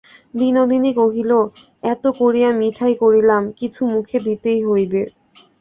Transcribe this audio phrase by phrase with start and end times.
[0.33, 1.31] বিনোদিনী কহিল,
[1.83, 5.01] এত করিয়া মিঠাই করিলাম, কিছু মুখে দিতেই হইবে।